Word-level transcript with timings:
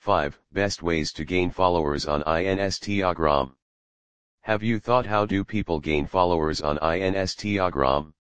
5. 0.00 0.40
Best 0.50 0.82
ways 0.82 1.12
to 1.12 1.26
gain 1.26 1.50
followers 1.50 2.06
on 2.06 2.22
Instagram. 2.22 3.52
Have 4.40 4.62
you 4.62 4.78
thought 4.78 5.04
how 5.04 5.26
do 5.26 5.44
people 5.44 5.78
gain 5.78 6.06
followers 6.06 6.62
on 6.62 6.78
Instagram? 6.78 8.14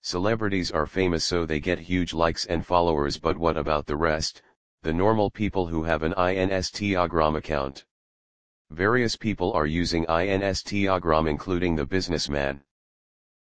Celebrities 0.00 0.70
are 0.70 0.86
famous 0.86 1.22
so 1.22 1.44
they 1.44 1.60
get 1.60 1.78
huge 1.78 2.14
likes 2.14 2.46
and 2.46 2.64
followers 2.64 3.18
but 3.18 3.36
what 3.36 3.58
about 3.58 3.84
the 3.84 3.96
rest, 3.96 4.40
the 4.80 4.94
normal 4.94 5.30
people 5.30 5.66
who 5.66 5.84
have 5.84 6.02
an 6.02 6.14
Instagram 6.14 7.36
account? 7.36 7.84
Various 8.70 9.14
people 9.14 9.52
are 9.52 9.66
using 9.66 10.06
Instagram 10.06 11.28
including 11.28 11.76
the 11.76 11.84
businessman. 11.84 12.62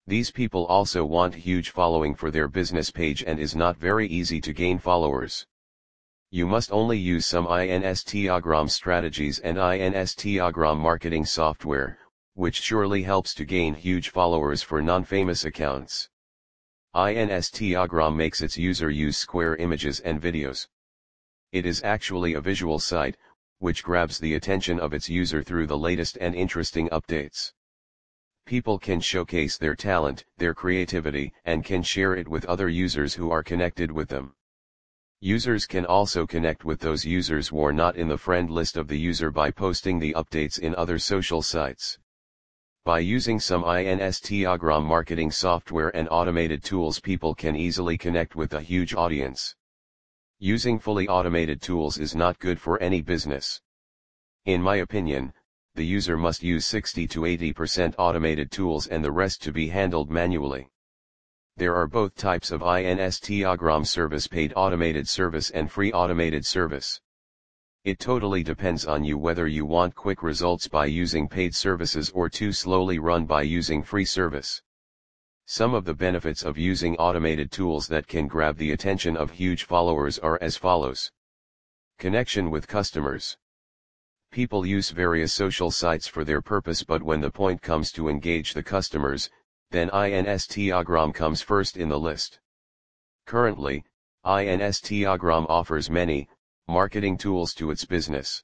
These 0.08 0.32
people 0.32 0.66
also 0.68 1.04
want 1.04 1.36
huge 1.36 1.72
following 1.72 2.16
for 2.16 2.32
their 2.32 2.48
business 2.48 2.90
page 2.90 3.22
and 3.22 3.38
is 3.38 3.54
not 3.54 3.76
very 3.76 4.08
easy 4.08 4.40
to 4.40 4.54
gain 4.54 4.80
followers. 4.80 5.46
You 6.32 6.46
must 6.46 6.72
only 6.72 7.00
use 7.00 7.26
some 7.26 7.48
Instagram 7.48 8.70
strategies 8.70 9.40
and 9.40 9.58
Instagram 9.58 10.78
marketing 10.78 11.26
software, 11.26 11.98
which 12.36 12.62
surely 12.62 13.02
helps 13.02 13.34
to 13.34 13.46
gain 13.46 13.74
huge 13.74 14.10
followers 14.10 14.62
for 14.62 14.80
non-famous 14.80 15.44
accounts. 15.44 16.08
Instagram 16.96 18.16
makes 18.16 18.42
its 18.42 18.60
user 18.60 18.92
use 18.92 19.18
square 19.18 19.56
images 19.56 20.02
and 20.02 20.22
videos. 20.22 20.68
It 21.52 21.66
is 21.66 21.84
actually 21.84 22.36
a 22.36 22.42
visual 22.42 22.78
site, 22.78 23.18
which 23.58 23.84
grabs 23.84 24.20
the 24.20 24.36
attention 24.36 24.80
of 24.80 24.94
its 24.94 25.10
user 25.10 25.42
through 25.42 25.66
the 25.66 25.80
latest 25.80 26.16
and 26.22 26.36
interesting 26.36 26.90
updates. 26.90 27.54
People 28.46 28.78
can 28.78 29.00
showcase 29.00 29.58
their 29.58 29.76
talent, 29.76 30.26
their 30.38 30.54
creativity, 30.54 31.34
and 31.44 31.66
can 31.66 31.82
share 31.82 32.16
it 32.16 32.28
with 32.28 32.46
other 32.46 32.70
users 32.70 33.16
who 33.16 33.32
are 33.32 33.42
connected 33.42 33.92
with 33.92 34.10
them. 34.10 34.36
Users 35.22 35.66
can 35.66 35.86
also 35.86 36.26
connect 36.26 36.64
with 36.64 36.80
those 36.80 37.04
users 37.04 37.50
who 37.50 37.62
are 37.66 37.74
not 37.74 37.98
in 37.98 38.08
the 38.08 38.18
friend 38.18 38.50
list 38.50 38.78
of 38.78 38.88
the 38.88 38.98
user 38.98 39.30
by 39.30 39.52
posting 39.52 40.00
the 40.00 40.14
updates 40.14 40.58
in 40.58 40.74
other 40.76 40.98
social 40.98 41.42
sites. 41.42 42.00
By 42.86 43.00
using 43.00 43.38
some 43.38 43.64
Instagram 43.64 44.86
marketing 44.86 45.32
software 45.32 45.94
and 45.94 46.08
automated 46.10 46.64
tools 46.64 47.02
people 47.02 47.36
can 47.36 47.58
easily 47.58 47.98
connect 47.98 48.38
with 48.38 48.54
a 48.54 48.62
huge 48.62 48.96
audience. 48.96 49.56
Using 50.40 50.80
fully 50.80 51.10
automated 51.10 51.62
tools 51.62 51.98
is 51.98 52.16
not 52.16 52.40
good 52.40 52.62
for 52.62 52.82
any 52.82 53.02
business. 53.02 53.60
In 54.46 54.62
my 54.62 54.78
opinion, 54.78 55.34
the 55.76 55.86
user 55.86 56.16
must 56.16 56.44
use 56.44 56.66
60 56.66 57.08
to 57.10 57.22
80% 57.22 57.94
automated 57.98 58.52
tools 58.52 58.88
and 58.88 59.04
the 59.04 59.12
rest 59.12 59.42
to 59.44 59.52
be 59.52 59.68
handled 59.68 60.10
manually. 60.10 60.70
There 61.60 61.76
are 61.76 61.88
both 61.88 62.16
types 62.16 62.52
of 62.52 62.62
Instagram 62.62 63.86
service 63.86 64.28
paid 64.28 64.54
automated 64.56 65.10
service 65.10 65.50
and 65.50 65.70
free 65.70 65.92
automated 65.92 66.46
service. 66.46 67.02
It 67.84 68.00
totally 68.00 68.44
depends 68.44 68.86
on 68.86 69.04
you 69.04 69.18
whether 69.18 69.46
you 69.46 69.66
want 69.66 69.94
quick 69.94 70.24
results 70.24 70.70
by 70.70 70.86
using 70.86 71.28
paid 71.28 71.54
services 71.54 72.12
or 72.12 72.30
too 72.30 72.54
slowly 72.54 72.98
run 72.98 73.26
by 73.26 73.42
using 73.42 73.84
free 73.84 74.06
service. 74.06 74.62
Some 75.48 75.74
of 75.74 75.84
the 75.84 75.94
benefits 75.94 76.44
of 76.44 76.58
using 76.58 76.96
automated 76.96 77.52
tools 77.52 77.90
that 77.90 78.08
can 78.08 78.28
grab 78.28 78.56
the 78.56 78.72
attention 78.72 79.18
of 79.18 79.32
huge 79.32 79.66
followers 79.66 80.18
are 80.18 80.40
as 80.42 80.56
follows. 80.56 81.12
Connection 81.98 82.50
with 82.50 82.70
customers. 82.70 83.38
People 84.32 84.66
use 84.66 84.92
various 84.92 85.34
social 85.34 85.72
sites 85.72 86.08
for 86.08 86.24
their 86.24 86.42
purpose 86.42 86.84
but 86.86 87.04
when 87.04 87.20
the 87.20 87.30
point 87.30 87.62
comes 87.62 87.92
to 87.92 88.08
engage 88.08 88.54
the 88.54 88.64
customers, 88.64 89.30
then 89.72 89.90
Instagram 89.90 91.14
comes 91.14 91.42
first 91.42 91.78
in 91.78 91.90
the 91.90 92.00
list. 92.00 92.40
Currently, 93.26 93.84
Instagram 94.26 95.46
offers 95.50 95.90
many, 95.90 96.28
marketing 96.68 97.18
tools 97.18 97.54
to 97.56 97.72
its 97.72 97.86
business. 97.86 98.44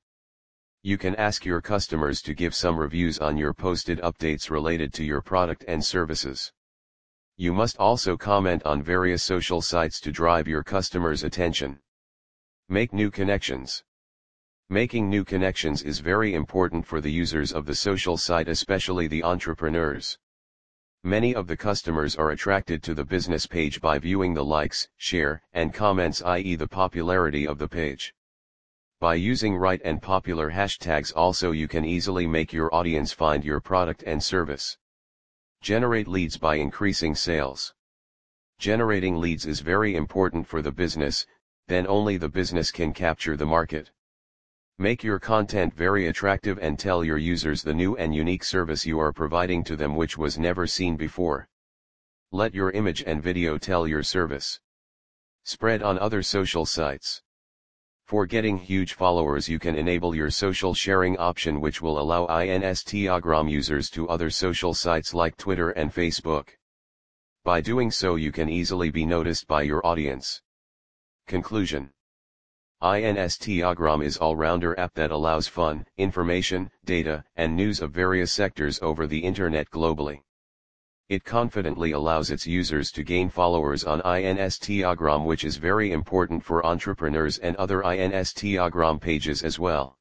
You 0.83 0.97
can 0.97 1.15
ask 1.15 1.43
your 1.43 1.61
customers 1.61 2.21
to 2.21 2.35
give 2.35 2.53
some 2.53 2.77
reviews 2.77 3.17
on 3.17 3.37
your 3.37 3.53
posted 3.53 3.99
updates 4.01 4.51
related 4.51 4.93
to 4.93 5.03
your 5.03 5.21
product 5.21 5.65
and 5.67 5.83
services. 5.83 6.51
You 7.37 7.53
must 7.53 7.77
also 7.77 8.15
comment 8.15 8.63
on 8.63 8.83
various 8.83 9.23
social 9.23 9.61
sites 9.61 9.99
to 10.01 10.11
drive 10.11 10.47
your 10.47 10.63
customers' 10.63 11.23
attention. 11.23 11.79
Make 12.69 12.93
new 12.93 13.09
connections. 13.11 13.83
Making 14.69 15.09
new 15.09 15.25
connections 15.25 15.81
is 15.81 15.99
very 15.99 16.33
important 16.33 16.85
for 16.85 17.01
the 17.01 17.11
users 17.11 17.51
of 17.51 17.65
the 17.65 17.75
social 17.75 18.15
site 18.15 18.47
especially 18.47 19.07
the 19.07 19.23
entrepreneurs. 19.23 20.17
Many 21.05 21.35
of 21.35 21.45
the 21.45 21.55
customers 21.55 22.15
are 22.15 22.31
attracted 22.31 22.81
to 22.81 22.95
the 22.95 23.05
business 23.05 23.45
page 23.45 23.79
by 23.79 23.99
viewing 23.99 24.33
the 24.33 24.43
likes, 24.43 24.89
share, 24.97 25.43
and 25.53 25.71
comments 25.71 26.23
i.e. 26.23 26.55
the 26.55 26.67
popularity 26.67 27.45
of 27.45 27.59
the 27.59 27.67
page. 27.67 28.15
By 28.99 29.13
using 29.13 29.55
right 29.55 29.79
and 29.85 30.01
popular 30.01 30.49
hashtags 30.49 31.13
also 31.15 31.51
you 31.51 31.67
can 31.67 31.85
easily 31.85 32.25
make 32.25 32.51
your 32.51 32.73
audience 32.73 33.11
find 33.11 33.45
your 33.45 33.61
product 33.61 34.01
and 34.07 34.23
service. 34.23 34.79
Generate 35.61 36.07
leads 36.07 36.37
by 36.37 36.55
increasing 36.55 37.13
sales. 37.13 37.75
Generating 38.57 39.17
leads 39.17 39.45
is 39.45 39.59
very 39.59 39.95
important 39.95 40.47
for 40.47 40.63
the 40.63 40.71
business, 40.71 41.27
then 41.67 41.85
only 41.85 42.17
the 42.17 42.29
business 42.29 42.71
can 42.71 42.93
capture 42.93 43.37
the 43.37 43.45
market. 43.45 43.91
Make 44.77 45.05
your 45.05 45.19
content 45.19 45.73
very 45.73 46.07
attractive 46.07 46.59
and 46.61 46.77
tell 46.77 47.01
your 47.01 47.17
users 47.17 47.63
the 47.63 47.73
new 47.73 47.95
and 47.95 48.13
unique 48.13 48.43
service 48.43 48.85
you 48.85 48.99
are 48.99 49.13
providing 49.13 49.63
to 49.63 49.77
them 49.77 49.95
which 49.95 50.17
was 50.17 50.37
never 50.37 50.67
seen 50.67 50.97
before. 50.97 51.47
Let 52.33 52.53
your 52.53 52.71
image 52.71 53.01
and 53.01 53.23
video 53.23 53.57
tell 53.57 53.87
your 53.87 54.03
service. 54.03 54.59
Spread 55.45 55.81
on 55.81 55.97
other 55.97 56.21
social 56.21 56.65
sites. 56.65 57.21
For 58.03 58.25
getting 58.25 58.57
huge 58.57 58.95
followers 58.95 59.47
you 59.47 59.59
can 59.59 59.75
enable 59.75 60.13
your 60.13 60.29
social 60.29 60.73
sharing 60.73 61.15
option 61.19 61.61
which 61.61 61.81
will 61.81 61.97
allow 61.97 62.27
Instagram 62.27 63.49
users 63.49 63.89
to 63.91 64.09
other 64.09 64.29
social 64.29 64.73
sites 64.73 65.13
like 65.13 65.37
Twitter 65.37 65.69
and 65.69 65.89
Facebook. 65.93 66.49
By 67.45 67.61
doing 67.61 67.91
so 67.91 68.15
you 68.15 68.33
can 68.33 68.49
easily 68.49 68.91
be 68.91 69.05
noticed 69.05 69.47
by 69.47 69.61
your 69.61 69.87
audience. 69.87 70.41
Conclusion 71.27 71.91
Instagram 72.85 74.05
is 74.05 74.17
all-rounder 74.17 74.79
app 74.79 74.93
that 74.93 75.09
allows 75.09 75.47
fun, 75.47 75.87
information, 75.97 76.69
data, 76.85 77.23
and 77.35 77.55
news 77.55 77.81
of 77.81 77.91
various 77.91 78.31
sectors 78.31 78.79
over 78.83 79.07
the 79.07 79.17
internet 79.17 79.71
globally. 79.71 80.21
It 81.09 81.23
confidently 81.23 81.93
allows 81.93 82.29
its 82.29 82.45
users 82.45 82.91
to 82.91 83.01
gain 83.01 83.29
followers 83.29 83.85
on 83.85 84.01
Instagram 84.01 85.25
which 85.25 85.43
is 85.43 85.57
very 85.57 85.91
important 85.91 86.43
for 86.43 86.63
entrepreneurs 86.63 87.39
and 87.39 87.55
other 87.55 87.81
Instagram 87.81 89.01
pages 89.01 89.41
as 89.41 89.57
well. 89.57 89.97